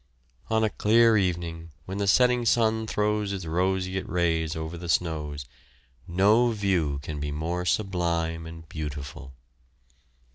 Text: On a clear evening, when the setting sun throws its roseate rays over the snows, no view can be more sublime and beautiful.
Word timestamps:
On 0.49 0.63
a 0.63 0.71
clear 0.71 1.15
evening, 1.15 1.69
when 1.85 1.99
the 1.99 2.07
setting 2.07 2.43
sun 2.43 2.87
throws 2.87 3.31
its 3.31 3.45
roseate 3.45 4.09
rays 4.09 4.55
over 4.55 4.75
the 4.75 4.89
snows, 4.89 5.45
no 6.07 6.49
view 6.53 6.97
can 7.03 7.19
be 7.19 7.29
more 7.31 7.65
sublime 7.67 8.47
and 8.47 8.67
beautiful. 8.67 9.35